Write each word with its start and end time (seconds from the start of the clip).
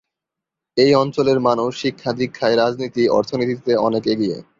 এই 0.77 0.91
অঞ্চলের 0.95 1.39
মানুষ 1.39 1.71
শিক্ষা-দিক্ষায়, 1.81 2.55
রাজনীতি 2.55 3.03
অর্থনীতিতে 3.09 3.71
অনেক 3.77 4.03
এগিয়ে। 4.07 4.37